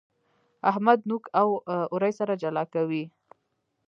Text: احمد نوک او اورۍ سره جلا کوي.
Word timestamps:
احمد 0.69 0.99
نوک 1.09 1.23
او 1.39 1.49
اورۍ 1.93 2.13
سره 2.19 2.33
جلا 2.43 2.63
کوي. 2.73 3.03